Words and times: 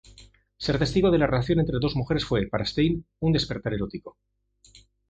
Ser 0.57 0.79
testigo 0.79 1.11
de 1.11 1.19
la 1.19 1.27
relación 1.27 1.59
entre 1.59 1.77
dos 1.79 1.95
mujeres 1.95 2.25
fue, 2.25 2.47
para 2.47 2.65
Stein, 2.65 3.05
un 3.19 3.33
"despertar 3.33 3.75
erótico". 3.75 4.17